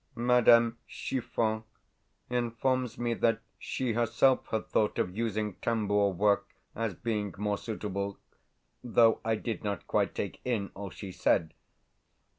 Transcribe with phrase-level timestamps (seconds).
[0.15, 1.63] Madame Chiffon
[2.31, 8.17] informs me that she herself had thought of using tambour work as being more suitable
[8.83, 11.53] (though I did not quite take in all she said).